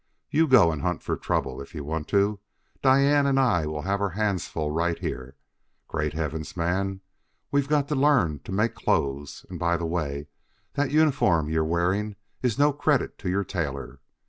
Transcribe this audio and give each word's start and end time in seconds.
You 0.31 0.47
go 0.47 0.71
and 0.71 0.81
hunt 0.81 1.01
trouble 1.01 1.61
if 1.61 1.75
you 1.75 1.83
want 1.83 2.07
to; 2.07 2.39
Diane 2.81 3.27
and 3.27 3.39
I 3.39 3.67
will 3.67 3.83
have 3.83 4.01
our 4.01 4.09
hands 4.09 4.47
full 4.47 4.71
right 4.71 4.97
here. 4.97 5.35
Great 5.87 6.13
heavens, 6.13 6.57
man! 6.57 7.01
We've 7.51 7.69
got 7.69 7.87
to 7.89 7.95
learn 7.95 8.39
to 8.45 8.51
make 8.51 8.73
clothes; 8.73 9.45
and, 9.47 9.59
by 9.59 9.77
the 9.77 9.85
way, 9.85 10.25
that 10.73 10.89
uniform 10.89 11.49
you're 11.49 11.63
wearing 11.63 12.15
is 12.41 12.57
no 12.57 12.73
credit 12.73 13.19
to 13.19 13.29
your 13.29 13.43
tailor. 13.43 13.99